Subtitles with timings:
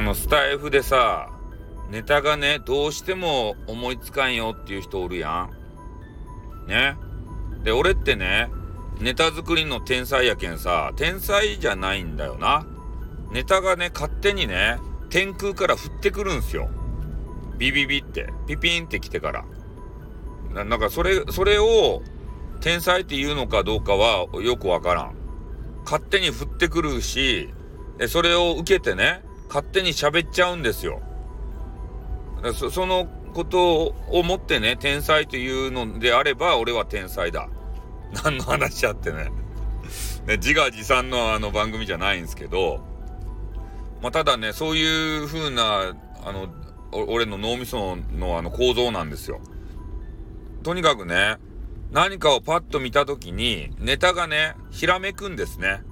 [0.00, 1.28] あの、スタイフでさ、
[1.90, 5.50] ネタがね、どうしても思いつかんよっていう人おるや
[6.66, 6.66] ん。
[6.66, 6.96] ね。
[7.62, 8.48] で、俺ってね、
[8.98, 12.66] ネタ作りの天才やけんさ、天才じゃないんだよな。
[13.30, 14.78] ネタがね、勝手にね、
[15.10, 16.70] 天空から降ってくるんすよ。
[17.58, 19.44] ビビビって、ピピンって来てから。
[20.54, 22.00] ななんかそれ、それを
[22.62, 25.14] 天才って言うのかどうかはよくわからん。
[25.84, 27.50] 勝手に降ってくるし、
[28.08, 31.02] それを受けてね、勝手に喋っちゃうんですよ。
[32.54, 37.48] そそのことをもってね、天才というのであれば、俺は天才だ。
[38.24, 39.30] 何の話あってね。
[40.26, 42.80] ね自画自賛のあの番組じゃないんですけど、
[44.00, 45.94] まあ、ただね、そういう風な、
[46.24, 46.48] あの、
[46.92, 49.40] 俺の脳みそのあの構造なんですよ。
[50.62, 51.38] とにかくね、
[51.90, 55.82] 何かをパッと見た時に、ネタがね、ひらめくんですね。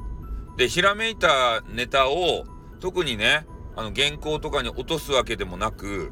[0.56, 2.44] で、ひらめいたネタを、
[2.80, 3.46] 特にね、
[3.78, 6.10] あの、原稿とかに落とすわけでもなく、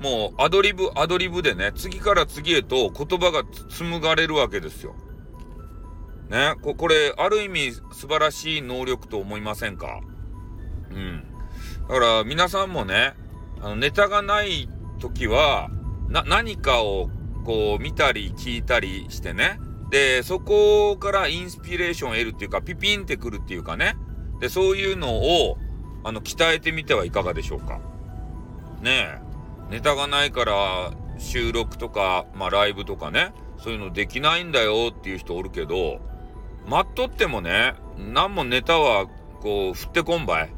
[0.00, 4.96] もう、アドリブ、アドリブでね、次から次へと言葉が紡がれるわけですよ。
[6.28, 10.00] ね、ここれ、ある意味素晴らしい能力と思いませんか？
[10.90, 11.22] うん。
[11.88, 13.14] だから皆さんもね、
[13.60, 14.68] あのネタがない
[14.98, 15.70] 時は、
[16.08, 17.10] な、何かを
[17.44, 19.60] こう見たり聞いたりしてね。
[19.90, 23.94] で、そこからインスピレーションを得るっていうか、ピピンってくるっていうかね。
[24.40, 25.58] で、そういうのを、
[26.04, 27.80] あの、鍛えてみてはいかがでしょうか？
[28.82, 29.20] ねえ。
[29.70, 36.00] ネタがないから収録とか、まあライブとかね、そういうのできないんだよっていう人おるけど、
[36.68, 39.06] 待っとってもね、何もネタは
[39.40, 40.52] こう、振ってこんばい。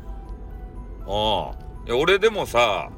[1.07, 1.95] ああ。
[1.95, 2.91] 俺でもさ、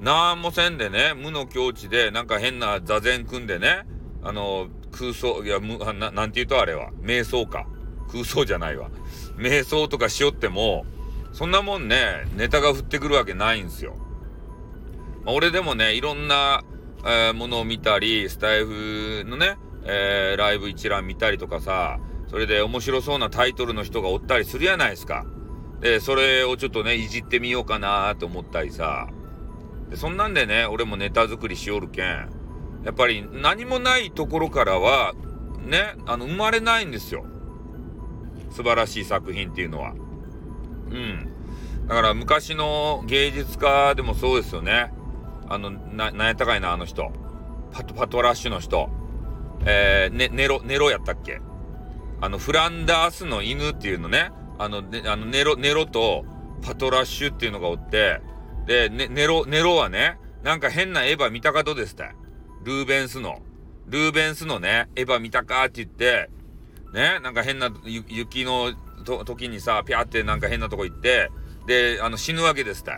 [0.00, 3.86] なんもせんでね、無の境地で、なんか変な座禅組んでね、
[4.22, 7.66] あの、空想、いや、む、ななんて言うとあれは、瞑想か。
[8.12, 8.88] 空想じゃないわ。
[9.36, 10.86] 瞑想とかしよっても、
[11.36, 13.94] そんなもんね、ネタが降ってくるわけないんすよ。
[15.22, 16.64] まあ、俺でもね、いろんな、
[17.04, 21.98] えー、ものを見たり、スタイフのね、えー、ライブ一覧見たりとかさ、
[22.28, 25.26] それで面白そうなタイトルの人がおったりするやないですか。
[25.82, 29.06] で、それをちょっとね、いじってみようかなと思ったりさ。
[29.90, 32.30] で、そんなんでね、俺もネタ作りしよるけん。
[32.82, 35.12] やっぱり何もないところからは、
[35.66, 37.26] ね、あの、生まれないんですよ。
[38.48, 39.92] 素晴らしい作品っていうのは。
[40.90, 41.86] うん。
[41.88, 44.92] だから昔の芸術家でもそうですよね。
[45.48, 47.12] あの、な、なんやったかいな、あの人。
[47.72, 48.88] パト、パトラッシュの人。
[49.64, 51.40] えー、ね、ネロ、ネロやったっけ？
[52.20, 54.32] あの、フランダースの犬っていうのね。
[54.58, 56.24] あの、ね、あのネロ、ネロと
[56.62, 58.20] パトラッシュっていうのがおって、
[58.66, 62.10] で、ね、ネロ、ネロはね、なんか変なエヴァ見たかとですって。
[62.64, 63.42] ルーベンスの。
[63.86, 66.30] ルーベンスのね、エヴァ見たかって言って、
[66.92, 68.72] ね、なんか変な雪の
[69.04, 71.30] と時にさ、ピャってなんか変なとこ行って、
[71.66, 72.92] で、あの死ぬわけですって。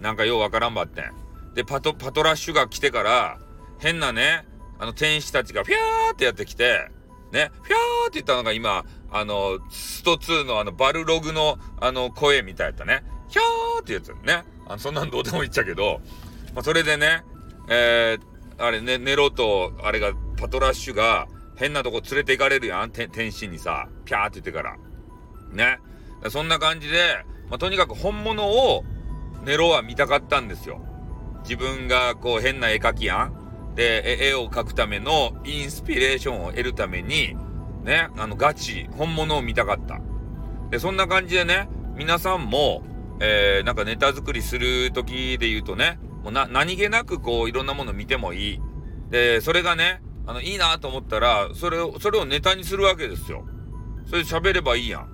[0.00, 1.04] なんかようわからんばってん。
[1.54, 3.38] で、パト、パトラッシュが来てから、
[3.78, 4.46] 変なね、
[4.78, 6.90] あの天使たちがピャーってやってきて、
[7.32, 13.04] ね、ピャーって言ったのが今、あの、スト2のあの、バルログのあの、声みたいやったね。
[13.28, 14.44] ヒャーってやつね。
[14.66, 16.00] あの、そんなんどうでもいいっちゃけど、
[16.54, 17.22] まあ、それでね、
[17.68, 22.90] えー、あれね、ネロと、あれが、パトラッシュが、変なとこ連れて行かれるやん。
[22.90, 24.76] 天使にさ、ピャーって言ってから。
[25.54, 25.78] ね。
[26.30, 28.84] そんな感じで、まあ、とにかく本物を、
[29.44, 30.80] ネロは見たかったんですよ。
[31.42, 33.74] 自分がこう変な絵描きやん。
[33.74, 37.36] で、絵を描くためのインスピレーションを得るために、
[37.82, 40.00] ね、あの、ガチ、本物を見たかった。
[40.70, 42.82] で、そんな感じでね、皆さんも、
[43.20, 48.60] えー、なんかネタ作りする時で言うとね、もうな、何気なくこう、いろんなもの見てもいい。
[49.10, 53.44] で、それがね、あの、いいなと思ったら、それを、それをネタにするわけですよ。
[54.06, 55.13] それで喋ればいいやん。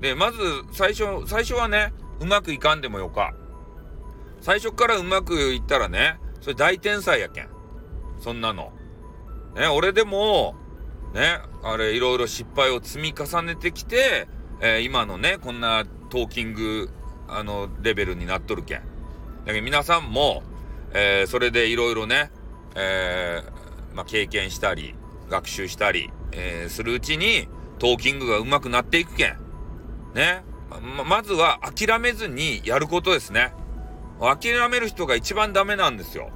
[0.00, 0.38] で、まず、
[0.72, 3.34] 最初、最初はね、うまくいかんでもよか。
[4.40, 7.48] 最初からうまくいったらね、それ大天才やけん。
[8.20, 8.72] そんなの。
[9.56, 10.54] ね、俺でも、
[11.14, 14.28] ね、あれ、いろいろ失敗を積み重ねてきて、
[14.60, 16.90] えー、今のね、こんなトーキング、
[17.28, 18.82] あの、レベルになっとるけん。
[19.44, 20.42] だけど皆さんも、
[20.92, 22.30] えー、それでいろいろね、
[22.74, 24.94] えー、まあ、経験したり、
[25.30, 27.48] 学習したり、え、するうちに、
[27.78, 29.43] トーキングが上手くなっていくけん。
[30.14, 30.44] ね。
[30.70, 33.52] ま、まずは諦めずにやることですね。
[34.20, 36.30] 諦める人が一番ダメなんですよ。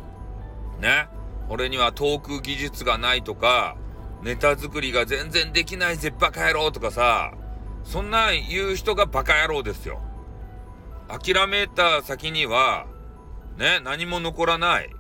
[0.81, 1.09] ね。
[1.49, 3.77] 俺にはトーク技術がないとか、
[4.23, 7.33] ネタ作りが全然できないぜバカ野郎とかさ、
[7.85, 10.01] そんな言う人がバカ野郎ですよ。
[11.09, 12.87] 諦めた先には、
[13.57, 14.91] ね、何も残らない。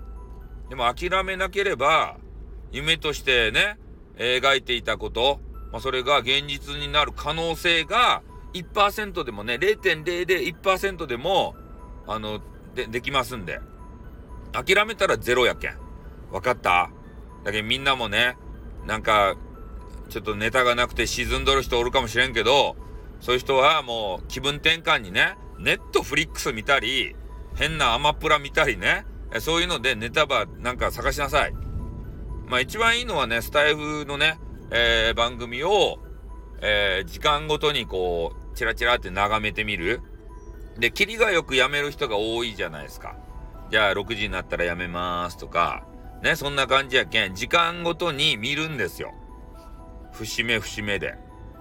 [0.70, 2.16] でも諦めなければ、
[2.72, 3.78] 夢としてね、
[4.16, 5.40] 描いていたこと、
[5.70, 8.22] まあ、それが現実になる可能性が
[8.54, 11.54] 1%でもね、0.001%でも、
[12.06, 12.40] あの、
[12.74, 13.60] で、できますんで。
[14.52, 15.76] 諦めたらゼロやけん。
[16.30, 16.90] わかった？
[17.44, 18.36] だけどみんなもね、
[18.86, 19.36] なんか、
[20.08, 22.76] ちょっとネタがなくて沈んどる人おるかもしれんけど、
[23.20, 27.14] そういう人はもう気分転換にね、ネットフリックス見たり、
[27.56, 29.04] 変なアマプラ見たりね、
[29.40, 31.52] そういうのでネタばなんか探しなさい。
[32.46, 34.38] まあ一番いいのはね、スタイフのね、
[34.70, 35.98] えー、番組を、
[36.60, 40.00] えー、時間ごとにこう、チラチラって眺めてみる。
[40.78, 43.16] で、キリがよくやめる人が多いじゃないですか。
[43.70, 45.84] じゃあ6時になったらやめますとか、
[46.22, 49.14] ね、そんな感じやけん、時間ごとに見るんですよ。
[50.12, 51.16] 節目節目で。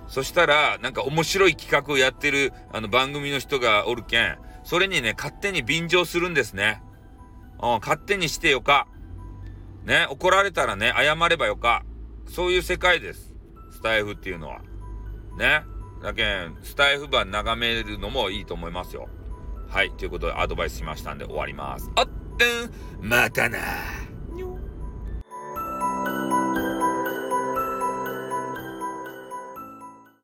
[0.07, 6.81] そしたら、なんか面白い企画をやってる、あの番組の人がおるけん、それにね、勝手に便乗するんですね。
[7.61, 8.87] うん、勝手にしてよか。
[9.83, 11.83] ね、怒られたらね、謝ればよか。
[12.27, 13.33] そういう世界です。
[13.71, 14.61] スタイフっていうのは。
[15.37, 15.63] ね。
[16.01, 19.09] だけん、スタイフ版眺めるのもいいと思いますよ。
[19.69, 19.91] はい。
[19.91, 21.89] ということでアドバイスしましたんで終わります。
[21.95, 22.07] あっ
[22.37, 23.59] てん、またな